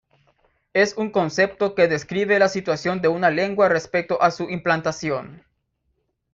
Es 0.73 0.97
un 0.97 1.11
concepto 1.11 1.75
que 1.75 1.87
describe 1.87 2.39
la 2.39 2.49
situación 2.49 3.01
de 3.01 3.07
una 3.07 3.29
lengua 3.29 3.69
respecto 3.69 4.19
a 4.19 4.31
su 4.31 4.49
implantación. 4.49 5.45